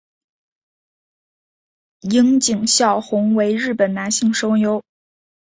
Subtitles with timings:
[1.99, 4.81] 樱井孝宏为日本男性声优。